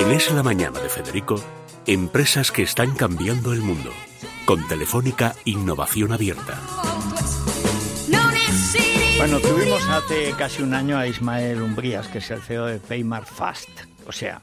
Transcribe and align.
En 0.00 0.10
Es 0.12 0.32
la 0.32 0.42
Mañana 0.42 0.80
de 0.80 0.88
Federico, 0.88 1.34
empresas 1.86 2.50
que 2.50 2.62
están 2.62 2.94
cambiando 2.94 3.52
el 3.52 3.60
mundo. 3.60 3.90
Con 4.46 4.66
Telefónica 4.66 5.34
Innovación 5.44 6.10
Abierta. 6.12 6.58
Bueno, 9.18 9.40
tuvimos 9.40 9.86
hace 9.90 10.32
casi 10.38 10.62
un 10.62 10.72
año 10.72 10.96
a 10.96 11.06
Ismael 11.06 11.60
Umbrías, 11.60 12.08
que 12.08 12.16
es 12.16 12.30
el 12.30 12.40
CEO 12.40 12.64
de 12.64 12.78
Paymart 12.78 13.26
Fast, 13.26 13.68
o 14.06 14.12
sea, 14.12 14.40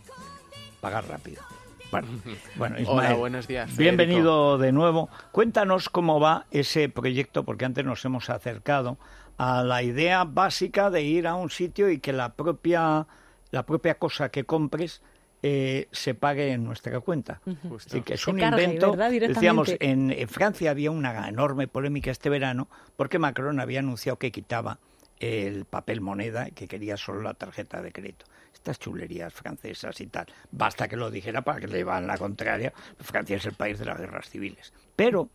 pagar 0.80 1.08
rápido. 1.08 1.42
Bueno, 1.90 2.08
bueno 2.56 2.80
Ismael, 2.80 3.00
Hola, 3.00 3.14
buenos 3.16 3.48
días. 3.48 3.72
Federico. 3.72 3.82
bienvenido 3.82 4.58
de 4.60 4.72
nuevo. 4.72 5.10
Cuéntanos 5.32 5.90
cómo 5.90 6.20
va 6.20 6.46
ese 6.52 6.88
proyecto, 6.88 7.44
porque 7.44 7.66
antes 7.66 7.84
nos 7.84 8.06
hemos 8.06 8.30
acercado 8.30 9.00
a 9.40 9.64
la 9.64 9.82
idea 9.82 10.24
básica 10.24 10.92
de 10.92 11.02
ir 11.02 11.26
a 11.26 11.34
un 11.34 11.50
sitio 11.50 11.90
y 11.90 11.98
que 11.98 12.14
la 12.14 12.36
propia, 12.36 13.08
la 13.50 13.66
propia 13.66 13.96
cosa 13.96 14.30
que 14.30 14.44
compres 14.44 15.02
eh, 15.44 15.88
se 15.92 16.16
pague 16.16 16.52
en 16.52 16.64
nuestra 16.64 17.00
cuenta. 17.00 17.42
Así 17.76 18.02
que 18.02 18.16
es 18.16 18.22
Se 18.22 18.32
un 18.32 18.40
cargue, 18.40 18.64
invento. 18.64 18.96
Decíamos, 18.96 19.76
en, 19.80 20.12
en 20.12 20.28
Francia 20.28 20.72
había 20.72 20.92
una 20.92 21.28
enorme 21.28 21.68
polémica 21.68 22.12
este 22.12 22.30
verano 22.30 22.68
porque 22.96 23.20
Macron 23.20 23.60
había 23.60 23.80
anunciado 23.80 24.18
que 24.18 24.32
quitaba 24.32 24.80
el 25.20 25.66
papel 25.66 26.02
moneda 26.02 26.48
y 26.48 26.52
que 26.52 26.68
quería 26.68 26.98
solo 26.98 27.22
la 27.22 27.34
tarjeta 27.34 27.82
de 27.82 27.92
crédito. 27.92 28.26
Estas 28.54 28.80
chulerías 28.80 29.34
francesas 29.34 30.00
y 30.02 30.08
tal. 30.08 30.28
Basta 30.52 30.88
que 30.88 30.96
lo 30.96 31.12
dijera 31.12 31.42
para 31.42 31.60
que 31.60 31.68
le 31.68 31.78
llevan 31.78 32.08
la 32.08 32.18
contraria. 32.18 32.74
Francia 33.00 33.38
es 33.38 33.46
el 33.46 33.54
país 33.54 33.80
de 33.80 33.86
las 33.86 34.00
guerras 34.00 34.30
civiles. 34.30 34.74
Pero 34.96 35.30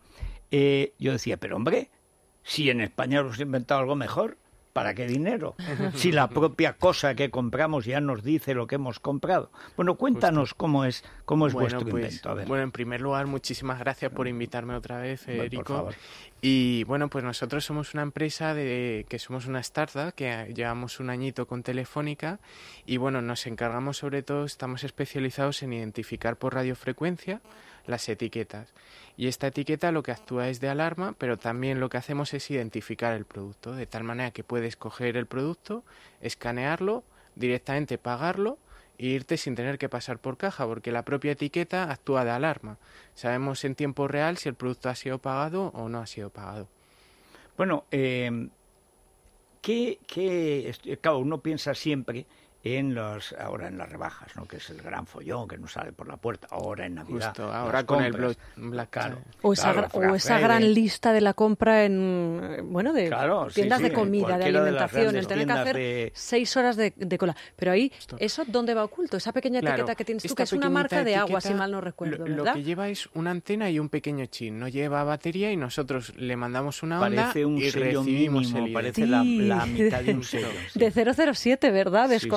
eh, 0.51 0.93
yo 0.99 1.13
decía, 1.13 1.37
pero 1.37 1.55
hombre, 1.55 1.89
si 2.43 2.69
en 2.69 2.81
España 2.81 3.19
hemos 3.19 3.39
inventado 3.39 3.79
algo 3.81 3.95
mejor, 3.95 4.37
¿para 4.73 4.93
qué 4.93 5.07
dinero? 5.07 5.55
Si 5.95 6.11
la 6.11 6.27
propia 6.27 6.73
cosa 6.73 7.15
que 7.15 7.29
compramos 7.29 7.85
ya 7.85 8.01
nos 8.01 8.23
dice 8.23 8.53
lo 8.53 8.67
que 8.67 8.75
hemos 8.75 8.99
comprado. 8.99 9.51
Bueno, 9.75 9.95
cuéntanos 9.95 10.53
cómo 10.53 10.85
es, 10.85 11.03
cómo 11.25 11.47
es 11.47 11.53
Bueno, 11.53 11.69
vuestro 11.69 11.89
pues, 11.89 12.05
invento. 12.05 12.29
A 12.29 12.33
ver. 12.33 12.47
bueno, 12.47 12.63
en 12.63 12.71
primer 12.71 13.01
lugar, 13.01 13.27
muchísimas 13.27 13.79
gracias 13.79 14.11
por 14.11 14.27
invitarme 14.27 14.75
otra 14.75 14.97
vez, 14.97 15.21
Federico. 15.21 15.89
Y 16.41 16.83
bueno, 16.85 17.09
pues 17.09 17.23
nosotros 17.23 17.63
somos 17.63 17.93
una 17.93 18.03
empresa 18.03 18.53
de 18.53 19.05
que 19.07 19.17
somos 19.17 19.45
una 19.45 19.59
startup 19.61 20.13
que 20.13 20.51
llevamos 20.53 20.99
un 20.99 21.09
añito 21.09 21.47
con 21.47 21.63
Telefónica 21.63 22.39
y 22.85 22.97
bueno, 22.97 23.21
nos 23.21 23.47
encargamos 23.47 23.97
sobre 23.97 24.23
todo, 24.23 24.43
estamos 24.43 24.83
especializados 24.83 25.63
en 25.63 25.71
identificar 25.71 26.35
por 26.35 26.53
radiofrecuencia 26.53 27.41
las 27.85 28.07
etiquetas. 28.09 28.73
Y 29.17 29.27
esta 29.27 29.47
etiqueta 29.47 29.91
lo 29.91 30.03
que 30.03 30.11
actúa 30.11 30.49
es 30.49 30.59
de 30.59 30.69
alarma, 30.69 31.15
pero 31.17 31.37
también 31.37 31.79
lo 31.79 31.89
que 31.89 31.97
hacemos 31.97 32.33
es 32.33 32.49
identificar 32.49 33.13
el 33.13 33.25
producto, 33.25 33.73
de 33.73 33.85
tal 33.85 34.03
manera 34.03 34.31
que 34.31 34.43
puedes 34.43 34.75
coger 34.75 35.17
el 35.17 35.25
producto, 35.25 35.83
escanearlo, 36.21 37.03
directamente 37.35 37.97
pagarlo 37.97 38.57
e 38.97 39.07
irte 39.07 39.37
sin 39.37 39.55
tener 39.55 39.77
que 39.77 39.89
pasar 39.89 40.19
por 40.19 40.37
caja, 40.37 40.65
porque 40.67 40.91
la 40.91 41.03
propia 41.03 41.31
etiqueta 41.33 41.91
actúa 41.91 42.23
de 42.23 42.31
alarma. 42.31 42.77
Sabemos 43.15 43.63
en 43.65 43.75
tiempo 43.75 44.07
real 44.07 44.37
si 44.37 44.49
el 44.49 44.55
producto 44.55 44.89
ha 44.89 44.95
sido 44.95 45.17
pagado 45.19 45.67
o 45.73 45.89
no 45.89 45.99
ha 45.99 46.05
sido 46.05 46.29
pagado. 46.29 46.67
Bueno, 47.57 47.85
eh, 47.91 48.49
¿qué, 49.61 49.99
qué 50.07 50.69
est- 50.69 50.85
claro, 51.01 51.19
uno 51.19 51.39
piensa 51.41 51.73
siempre 51.73 52.25
en 52.63 52.95
los, 52.95 53.33
ahora 53.33 53.67
en 53.67 53.77
las 53.77 53.89
rebajas, 53.89 54.35
¿no? 54.37 54.45
que 54.47 54.55
es 54.57 54.69
el 54.69 54.81
gran 54.81 55.05
follón 55.05 55.47
que 55.49 55.57
nos 55.57 55.73
sale 55.73 55.91
por 55.91 56.07
la 56.07 56.15
puerta, 56.17 56.47
ahora 56.49 56.85
en 56.85 56.95
Navidad. 56.95 57.27
Justo, 57.27 57.51
ahora 57.51 57.83
con 57.85 58.01
el 58.03 58.11
compras. 58.13 58.37
Blo- 58.55 58.69
Black 58.71 58.89
Claro. 58.89 59.17
O 59.41 59.53
esa, 59.53 59.73
Claro, 59.73 59.89
gra- 59.89 60.11
o 60.11 60.15
esa 60.15 60.39
gran 60.39 60.73
lista 60.73 61.11
de 61.13 61.21
la 61.21 61.33
compra 61.33 61.83
en, 61.83 62.59
bueno, 62.71 62.93
de 62.93 63.07
Claro, 63.07 63.49
sí, 63.49 63.55
tiendas 63.55 63.79
sí, 63.79 63.83
de 63.83 63.89
en 63.89 63.95
comida, 63.95 64.37
de 64.37 64.37
de 64.37 64.45
alimentación, 64.45 65.01
grandes 65.03 65.21
el 65.23 65.27
tener 65.27 65.45
que 65.47 65.53
hacer 65.53 65.75
de- 65.75 66.11
seis 66.15 66.55
horas 66.55 66.75
de, 66.77 66.93
de 66.95 67.17
cola. 67.17 67.35
Pero 67.55 67.71
ahí, 67.73 67.91
¿eso 68.19 68.43
dónde 68.47 68.73
va 68.73 68.83
oculto? 68.85 69.17
Esa 69.17 69.33
pequeña 69.33 69.59
Claro, 69.59 69.75
etiqueta 69.77 69.95
que 69.95 70.05
tienes 70.05 70.23
tú, 70.23 70.33
que 70.35 70.43
es 70.43 70.53
una 70.53 70.69
marca 70.69 71.03
de 71.03 71.15
agua, 71.15 71.41
si 71.41 71.53
mal 71.53 71.71
no 71.71 71.81
recuerdo, 71.81 72.25
lo, 72.25 72.43
lo 72.45 72.53
que 72.53 72.63
lleva 72.63 72.87
es 72.89 73.09
una 73.13 73.31
antena 73.31 73.69
y 73.69 73.77
un 73.79 73.89
pequeño 73.89 74.25
chip. 74.27 74.53
No 74.53 74.67
lleva 74.69 75.03
batería 75.03 75.51
y 75.51 75.57
nosotros 75.57 76.13
le 76.15 76.35
mandamos 76.37 76.81
una 76.83 77.01
onda 77.01 77.23
Parece 77.23 77.45
un 77.45 77.57
y 77.57 77.69
sello 77.71 78.01
recibimos 78.01 78.47
mínimo, 78.47 78.65
el 78.67 78.73
parece 78.73 79.05
la, 79.07 79.21
Sí. 79.23 79.37
la 79.39 79.65
mitad 79.65 80.01
de 80.01 80.13
un 80.13 80.23
sello. 80.23 80.47
sí. 80.71 80.79
De 80.79 80.91
007, 81.33 81.71
¿verdad? 81.71 82.07
De 82.09 82.19
Sí, 82.19 82.27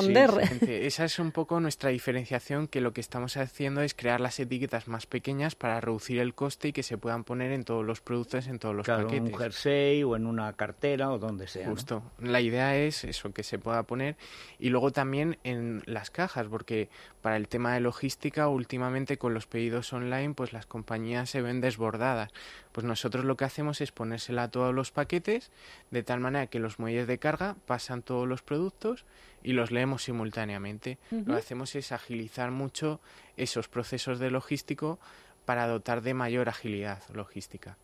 Gente, 0.46 0.86
Esa 0.86 1.04
es 1.04 1.18
un 1.18 1.32
poco 1.32 1.60
nuestra 1.60 1.90
diferenciación, 1.90 2.68
que 2.68 2.80
lo 2.80 2.92
que 2.92 3.00
estamos 3.00 3.36
haciendo 3.36 3.82
es 3.82 3.94
crear 3.94 4.20
las 4.20 4.38
etiquetas 4.40 4.88
más 4.88 5.06
pequeñas 5.06 5.54
para 5.54 5.80
reducir 5.80 6.18
el 6.20 6.34
coste 6.34 6.68
y 6.68 6.72
que 6.72 6.82
se 6.82 6.98
puedan 6.98 7.24
poner 7.24 7.52
en 7.52 7.64
todos 7.64 7.84
los 7.84 8.00
productos, 8.00 8.46
en 8.46 8.58
todos 8.58 8.74
los 8.74 8.84
Claro, 8.84 9.02
en 9.02 9.06
paquetes. 9.08 9.32
un 9.32 9.38
jersey 9.38 10.02
o 10.02 10.16
en 10.16 10.26
una 10.26 10.52
cartera 10.54 11.10
o 11.12 11.18
donde 11.18 11.46
sea. 11.48 11.66
¿no? 11.66 11.72
Justo. 11.72 12.02
La 12.20 12.40
idea 12.40 12.76
es 12.76 13.04
eso, 13.04 13.32
que 13.32 13.42
se 13.42 13.58
pueda 13.58 13.82
poner. 13.82 14.16
Y 14.58 14.70
luego 14.70 14.90
también 14.92 15.38
en 15.44 15.82
las 15.86 16.10
cajas, 16.10 16.46
porque 16.48 16.88
para 17.26 17.38
el 17.38 17.48
tema 17.48 17.74
de 17.74 17.80
logística, 17.80 18.46
últimamente 18.46 19.18
con 19.18 19.34
los 19.34 19.48
pedidos 19.48 19.92
online, 19.92 20.34
pues 20.34 20.52
las 20.52 20.64
compañías 20.64 21.28
se 21.28 21.42
ven 21.42 21.60
desbordadas. 21.60 22.30
Pues 22.70 22.84
nosotros 22.86 23.24
lo 23.24 23.36
que 23.36 23.44
hacemos 23.44 23.80
es 23.80 23.90
ponérsela 23.90 24.44
a 24.44 24.48
todos 24.52 24.72
los 24.72 24.92
paquetes, 24.92 25.50
de 25.90 26.04
tal 26.04 26.20
manera 26.20 26.46
que 26.46 26.60
los 26.60 26.78
muelles 26.78 27.08
de 27.08 27.18
carga 27.18 27.56
pasan 27.66 28.02
todos 28.02 28.28
los 28.28 28.42
productos 28.42 29.04
y 29.42 29.54
los 29.54 29.72
leemos 29.72 30.04
simultáneamente. 30.04 30.98
Lo 31.10 31.24
que 31.24 31.40
hacemos 31.40 31.74
es 31.74 31.90
agilizar 31.90 32.52
mucho 32.52 33.00
esos 33.36 33.66
procesos 33.66 34.20
de 34.20 34.30
logístico 34.30 35.00
para 35.46 35.66
dotar 35.66 36.02
de 36.02 36.14
mayor 36.14 36.48
agilidad 36.48 37.02
logística. 37.12 37.76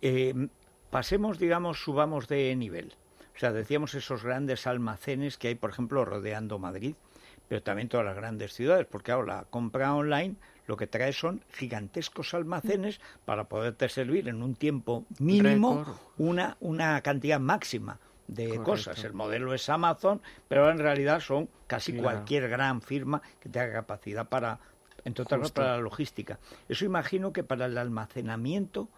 Eh, 0.00 0.48
pasemos, 0.90 1.38
digamos, 1.38 1.80
subamos 1.80 2.26
de 2.26 2.52
nivel. 2.56 2.96
O 3.36 3.38
sea, 3.38 3.52
decíamos 3.52 3.94
esos 3.94 4.24
grandes 4.24 4.66
almacenes 4.66 5.38
que 5.38 5.46
hay, 5.46 5.54
por 5.54 5.70
ejemplo, 5.70 6.04
rodeando 6.04 6.58
Madrid, 6.58 6.96
pero 7.52 7.62
también 7.62 7.90
todas 7.90 8.06
las 8.06 8.16
grandes 8.16 8.54
ciudades, 8.54 8.86
porque 8.86 9.12
ahora 9.12 9.36
la 9.36 9.44
compra 9.44 9.94
online 9.94 10.36
lo 10.66 10.78
que 10.78 10.86
trae 10.86 11.12
son 11.12 11.44
gigantescos 11.52 12.32
almacenes 12.32 12.98
para 13.26 13.44
poderte 13.44 13.90
servir 13.90 14.26
en 14.30 14.42
un 14.42 14.54
tiempo 14.54 15.04
mínimo 15.18 15.84
una, 16.16 16.56
una 16.60 16.98
cantidad 17.02 17.38
máxima 17.38 18.00
de 18.26 18.46
Correcto. 18.46 18.64
cosas. 18.64 19.04
El 19.04 19.12
modelo 19.12 19.52
es 19.52 19.68
Amazon, 19.68 20.22
pero 20.48 20.70
en 20.70 20.78
realidad 20.78 21.20
son 21.20 21.50
casi 21.66 21.92
Claro. 21.92 22.04
cualquier 22.04 22.48
gran 22.48 22.80
firma 22.80 23.20
que 23.38 23.50
tenga 23.50 23.70
capacidad 23.70 24.26
para, 24.26 24.58
cosas, 25.04 25.38
Justo. 25.40 25.52
para 25.60 25.76
la 25.76 25.82
logística. 25.82 26.38
Eso 26.70 26.86
imagino 26.86 27.34
que 27.34 27.44
para 27.44 27.66
el 27.66 27.76
almacenamiento 27.76 28.88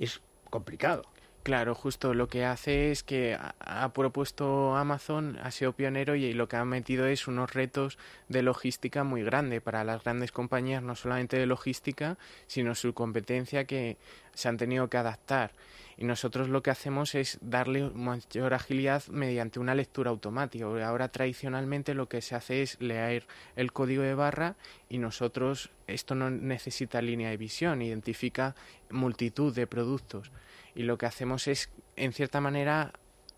es 0.00 0.20
complicado. 0.50 1.02
Claro, 1.42 1.74
justo 1.74 2.12
lo 2.12 2.28
que 2.28 2.44
hace 2.44 2.90
es 2.90 3.02
que 3.02 3.34
ha, 3.60 3.92
propuesto 3.94 4.76
Amazon, 4.76 5.38
ha 5.42 5.50
sido 5.50 5.72
pionero 5.72 6.14
y 6.14 6.34
lo 6.34 6.48
que 6.48 6.56
ha 6.56 6.64
metido 6.66 7.06
es 7.06 7.28
unos 7.28 7.54
retos 7.54 7.96
de 8.28 8.42
logística 8.42 9.04
muy 9.04 9.22
grande 9.22 9.62
para 9.62 9.82
las 9.82 10.04
grandes 10.04 10.32
compañías, 10.32 10.82
no 10.82 10.96
solamente 10.96 11.38
de 11.38 11.46
logística, 11.46 12.18
sino 12.46 12.74
su 12.74 12.92
competencia 12.92 13.64
que 13.64 13.96
se 14.40 14.48
han 14.48 14.56
tenido 14.56 14.88
que 14.88 14.96
adaptar. 14.96 15.52
Y 15.98 16.04
nosotros 16.04 16.48
lo 16.48 16.62
que 16.62 16.70
hacemos 16.70 17.14
es 17.14 17.36
darle 17.42 17.90
mayor 17.90 18.54
agilidad 18.54 19.06
mediante 19.08 19.60
una 19.60 19.74
lectura 19.74 20.08
automática. 20.08 20.64
Ahora 20.64 21.08
tradicionalmente 21.08 21.92
lo 21.92 22.08
que 22.08 22.22
se 22.22 22.34
hace 22.34 22.62
es 22.62 22.80
leer 22.80 23.26
el 23.54 23.70
código 23.72 24.02
de 24.02 24.14
barra 24.14 24.56
y 24.88 24.96
nosotros, 24.96 25.70
esto 25.86 26.14
no 26.14 26.30
necesita 26.30 27.02
línea 27.02 27.28
de 27.28 27.36
visión, 27.36 27.82
identifica 27.82 28.54
multitud 28.88 29.54
de 29.54 29.66
productos 29.66 30.32
y 30.74 30.84
lo 30.84 30.96
que 30.96 31.04
hacemos 31.04 31.46
es, 31.48 31.68
en 31.96 32.14
cierta 32.14 32.40
manera, 32.40 32.92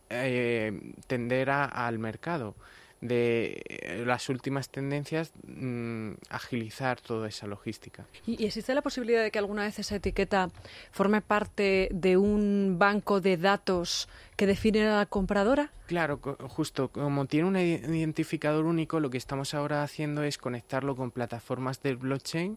eh, 0.08 0.92
tender 1.08 1.50
a- 1.50 1.64
al 1.64 1.98
mercado 1.98 2.54
de 3.02 3.62
eh, 3.68 4.04
las 4.06 4.28
últimas 4.30 4.70
tendencias, 4.70 5.32
mm, 5.46 6.12
agilizar 6.30 7.00
toda 7.00 7.28
esa 7.28 7.46
logística. 7.46 8.06
¿Y 8.26 8.42
y 8.42 8.46
existe 8.46 8.74
la 8.74 8.80
posibilidad 8.80 9.22
de 9.22 9.30
que 9.30 9.38
alguna 9.38 9.64
vez 9.64 9.78
esa 9.78 9.96
etiqueta 9.96 10.48
forme 10.92 11.20
parte 11.20 11.88
de 11.92 12.16
un 12.16 12.76
banco 12.78 13.20
de 13.20 13.36
datos 13.36 14.08
que 14.36 14.46
define 14.46 14.86
a 14.88 14.96
la 14.98 15.06
compradora? 15.06 15.72
Claro, 15.86 16.20
co- 16.20 16.36
justo 16.48 16.88
como 16.88 17.26
tiene 17.26 17.48
un 17.48 17.56
ide- 17.56 17.82
identificador 17.94 18.64
único, 18.64 19.00
lo 19.00 19.10
que 19.10 19.18
estamos 19.18 19.52
ahora 19.52 19.82
haciendo 19.82 20.22
es 20.22 20.38
conectarlo 20.38 20.94
con 20.96 21.10
plataformas 21.10 21.82
del 21.82 21.96
blockchain, 21.96 22.56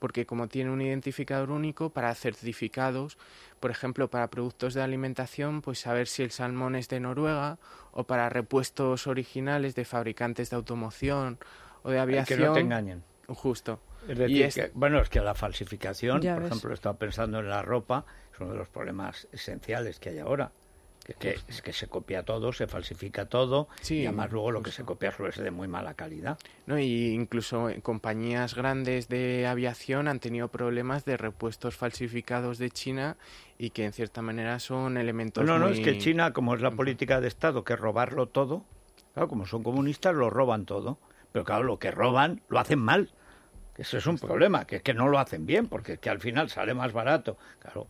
porque 0.00 0.26
como 0.26 0.48
tiene 0.48 0.70
un 0.70 0.80
identificador 0.82 1.52
único 1.52 1.90
para 1.90 2.12
certificados, 2.16 3.16
por 3.60 3.70
ejemplo, 3.70 4.08
para 4.10 4.28
productos 4.30 4.74
de 4.74 4.82
alimentación, 4.82 5.62
pues 5.62 5.78
saber 5.78 6.08
si 6.08 6.24
el 6.24 6.32
salmón 6.32 6.74
es 6.74 6.88
de 6.88 6.98
Noruega, 6.98 7.58
o 7.92 8.04
para 8.04 8.28
repuestos 8.28 9.06
originales 9.06 9.74
de 9.76 9.84
fabricantes 9.84 10.50
de 10.50 10.56
automoción 10.56 11.38
o 11.84 11.90
de 11.90 11.96
Que 11.96 12.00
aviación. 12.00 12.40
no 12.40 12.52
te 12.54 12.60
engañen. 12.60 13.04
Justo. 13.28 13.78
Es 14.08 14.16
Y 14.18 14.20
decir, 14.22 14.42
es- 14.42 14.54
que, 14.54 14.70
bueno, 14.74 15.00
es 15.00 15.08
que 15.10 15.20
la 15.20 15.34
falsificación, 15.34 16.22
Ya 16.22 16.34
por 16.34 16.42
ves. 16.44 16.50
ejemplo, 16.52 16.74
estaba 16.74 16.96
pensando 16.98 17.38
en 17.38 17.48
la 17.48 17.62
ropa, 17.62 18.04
es 18.32 18.40
uno 18.40 18.50
de 18.52 18.56
los 18.56 18.68
problemas 18.68 19.28
esenciales 19.30 20.00
que 20.00 20.08
hay 20.08 20.18
ahora. 20.18 20.50
Que, 21.18 21.32
que- 21.34 21.40
es 21.48 21.60
que 21.62 21.72
se 21.72 21.88
copia 21.88 22.22
todo, 22.24 22.52
se 22.52 22.66
falsifica 22.66 23.26
todo, 23.26 23.68
Sí, 23.80 23.96
y 24.00 24.06
además 24.06 24.30
luego 24.30 24.52
lo 24.52 24.62
que 24.62 24.70
se 24.70 24.84
copia 24.84 25.10
suele 25.10 25.32
ser 25.32 25.44
de 25.44 25.50
muy 25.50 25.66
mala 25.66 25.94
calidad. 25.94 26.38
¿no? 26.66 26.78
Y 26.78 27.08
incluso 27.08 27.68
eh, 27.68 27.80
compañías 27.82 28.54
grandes 28.54 29.08
de 29.08 29.46
aviación 29.46 30.06
han 30.06 30.20
tenido 30.20 30.48
problemas 30.48 31.04
de 31.04 31.16
repuestos 31.16 31.76
falsificados 31.76 32.58
de 32.58 32.70
China 32.70 33.16
y 33.58 33.70
que 33.70 33.84
en 33.84 33.92
cierta 33.92 34.22
manera 34.22 34.58
son 34.60 34.96
elementos 34.96 35.44
No, 35.46 35.58
no, 35.58 35.66
muy- 35.66 35.78
es 35.78 35.80
que 35.80 35.98
China, 35.98 36.32
como 36.32 36.54
es 36.54 36.60
la 36.60 36.70
política 36.70 37.20
de 37.20 37.28
Estado, 37.28 37.64
que 37.64 37.72
es 37.72 37.80
robarlo 37.80 38.26
todo, 38.28 38.64
claro, 39.14 39.28
como 39.28 39.46
son 39.46 39.62
comunistas, 39.62 40.14
lo 40.14 40.30
roban 40.30 40.64
todo. 40.64 40.98
Pero 41.32 41.44
claro, 41.44 41.64
lo 41.64 41.78
que 41.78 41.90
roban 41.90 42.40
lo 42.48 42.58
hacen 42.60 42.78
mal. 42.78 43.10
Eso 43.76 43.96
es 43.98 44.06
un 44.06 44.18
problema, 44.18 44.66
que, 44.66 44.80
que 44.82 44.94
no 44.94 45.08
lo 45.08 45.18
hacen 45.18 45.46
bien, 45.46 45.66
porque 45.66 45.98
que 45.98 46.10
al 46.10 46.20
final 46.20 46.50
sale 46.50 46.74
más 46.74 46.92
barato. 46.92 47.38
Claro, 47.60 47.86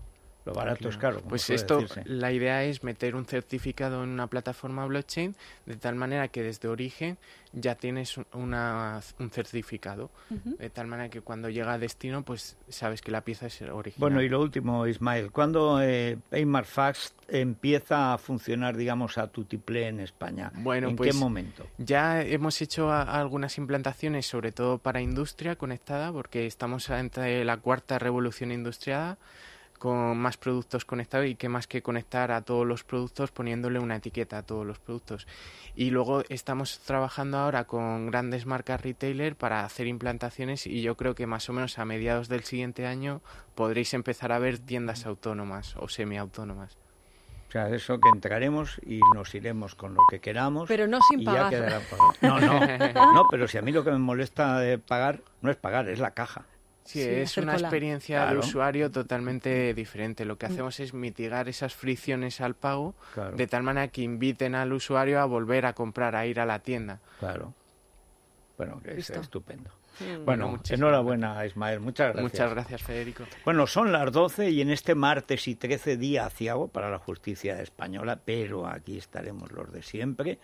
lo 0.50 0.56
barato 0.56 0.88
es 0.88 0.97
caro. 0.97 1.20
Pues 1.20 1.49
esto, 1.50 1.85
la 2.05 2.32
idea 2.32 2.64
es 2.64 2.82
meter 2.82 3.14
un 3.14 3.25
certificado 3.25 4.02
en 4.02 4.11
una 4.11 4.26
plataforma 4.26 4.85
blockchain 4.85 5.37
de 5.64 5.76
tal 5.76 5.94
manera 5.94 6.26
que 6.29 6.43
desde 6.43 6.67
origen 6.67 7.19
ya 7.52 7.76
tienes 7.76 8.17
una, 8.32 9.00
un 9.19 9.31
certificado. 9.31 10.11
De 10.29 10.70
tal 10.70 10.88
manera 10.88 11.08
que 11.08 11.20
cuando 11.20 11.49
llega 11.49 11.73
a 11.73 11.79
destino, 11.79 12.25
pues 12.25 12.56
sabes 12.69 13.00
que 13.00 13.12
la 13.12 13.20
pieza 13.23 13.47
es 13.47 13.62
original. 13.62 14.00
Bueno, 14.00 14.23
y 14.23 14.29
lo 14.29 14.41
último, 14.41 14.87
Ismael, 14.87 15.31
¿cuándo 15.31 15.81
eh, 15.81 16.19
Paymar 16.31 16.64
Fax 16.64 17.14
empieza 17.29 18.12
a 18.12 18.19
funcionar, 18.19 18.76
digamos, 18.76 19.19
a 19.19 19.29
tutiplé 19.29 19.87
en 19.88 20.00
España? 20.00 20.50
Bueno, 20.56 20.88
¿En 20.88 20.96
pues 20.96 21.12
qué 21.12 21.19
momento? 21.19 21.67
Ya 21.79 22.23
hemos 22.23 22.61
hecho 22.61 22.93
algunas 22.93 23.56
implantaciones, 23.58 24.26
sobre 24.26 24.50
todo 24.50 24.79
para 24.79 25.00
industria 25.00 25.55
conectada, 25.56 26.12
porque 26.12 26.46
estamos 26.46 26.88
entre 26.91 27.44
la 27.44 27.56
cuarta 27.56 28.00
revolución 28.00 28.50
industrial 28.50 29.17
con 29.81 30.19
más 30.19 30.37
productos 30.37 30.85
conectados 30.85 31.27
y 31.27 31.37
que 31.37 31.49
más 31.49 31.67
que 31.67 31.81
conectar 31.81 32.32
a 32.32 32.43
todos 32.43 32.67
los 32.67 32.85
productos 32.85 33.31
poniéndole 33.31 33.79
una 33.79 33.97
etiqueta 33.97 34.37
a 34.37 34.43
todos 34.43 34.67
los 34.67 34.79
productos. 34.79 35.27
Y 35.75 35.88
luego 35.88 36.23
estamos 36.29 36.81
trabajando 36.81 37.38
ahora 37.38 37.65
con 37.65 38.11
grandes 38.11 38.44
marcas 38.44 38.82
retailer 38.82 39.37
para 39.37 39.65
hacer 39.65 39.87
implantaciones 39.87 40.67
y 40.67 40.82
yo 40.82 40.99
creo 40.99 41.15
que 41.15 41.27
más 41.27 41.49
o 41.49 41.55
menos 41.55 41.79
a 41.79 41.87
mediados 41.87 42.29
del 42.29 42.44
siguiente 42.44 42.87
año 42.87 43.23
podréis 43.55 43.94
empezar 43.94 44.32
a 44.32 44.38
ver 44.38 44.59
tiendas 44.59 45.06
autónomas 45.06 45.75
o 45.79 45.88
semiautónomas. 45.88 46.77
O 47.49 47.53
sea, 47.53 47.71
eso 47.71 47.99
que 47.99 48.11
entraremos 48.11 48.79
y 48.85 49.00
nos 49.15 49.35
iremos 49.35 49.75
con 49.75 49.94
lo 49.94 50.03
que 50.11 50.21
queramos. 50.21 50.69
Pero 50.69 50.87
no 50.88 51.00
sin 51.09 51.25
pagar. 51.25 51.82
No, 52.21 52.38
no, 52.38 52.61
no, 53.15 53.27
pero 53.31 53.49
si 53.49 53.56
a 53.56 53.62
mí 53.62 53.73
lo 53.73 53.82
que 53.82 53.93
me 53.93 53.99
molesta 53.99 54.59
de 54.59 54.77
pagar 54.77 55.23
no 55.41 55.50
es 55.50 55.56
pagar, 55.56 55.88
es 55.88 55.99
la 55.99 56.11
caja. 56.11 56.44
Sí, 56.85 57.00
es 57.00 57.37
una 57.37 57.53
experiencia 57.53 58.27
de 58.27 58.38
usuario 58.38 58.91
totalmente 58.91 59.75
diferente. 59.75 60.25
Lo 60.25 60.38
que 60.38 60.49
mm. 60.49 60.53
hacemos 60.53 60.81
es 60.81 60.94
mitigar 60.94 61.49
esas 61.49 61.75
fricciones 61.75 62.41
al 62.41 62.55
pago 62.55 62.94
de 63.37 63.47
tal 63.47 63.62
manera 63.62 63.88
que 63.88 64.03
inviten 64.03 64.55
al 64.55 64.73
usuario 64.73 65.21
a 65.21 65.25
volver 65.25 65.67
a 65.67 65.73
comprar, 65.73 66.17
a 66.17 66.27
ir 66.27 66.41
a 66.41 66.47
la 66.47 66.59
tienda. 66.61 67.00
Claro. 67.19 67.55
Bueno, 68.56 68.81
que 68.82 68.99
es 68.99 69.11
estupendo. 69.11 69.71
Mm. 70.00 70.25
Bueno, 70.25 70.61
enhorabuena 70.69 71.44
Ismael, 71.44 71.81
muchas 71.81 72.12
gracias. 72.15 72.23
Muchas 72.23 72.50
gracias 72.50 72.82
Federico. 72.82 73.25
Bueno, 73.44 73.67
son 73.67 73.93
las 73.93 74.11
12 74.11 74.50
y 74.50 74.61
en 74.61 74.71
este 74.71 74.94
martes 74.94 75.47
y 75.49 75.55
13 75.55 75.97
día 75.97 76.27
aciago 76.27 76.69
para 76.69 76.91
la 76.91 76.99
justicia 76.99 77.61
española, 77.61 78.21
pero 78.25 78.67
aquí 78.67 78.99
estaremos 78.99 79.53
los 79.53 79.73
de 79.73 79.82
siempre 79.82 80.38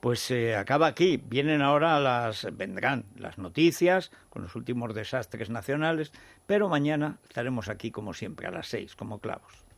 pues 0.00 0.20
se 0.20 0.56
acaba 0.56 0.86
aquí. 0.86 1.16
Vienen 1.16 1.62
ahora 1.62 2.00
las, 2.00 2.46
vendrán 2.56 3.04
las 3.16 3.38
noticias 3.38 4.10
con 4.28 4.42
los 4.42 4.56
últimos 4.56 4.94
desastres 4.94 5.50
nacionales, 5.50 6.12
pero 6.46 6.68
mañana 6.68 7.18
estaremos 7.28 7.68
aquí 7.68 7.90
como 7.90 8.14
siempre 8.14 8.46
a 8.46 8.50
las 8.50 8.68
seis, 8.68 8.96
como 8.96 9.20
clavos. 9.20 9.69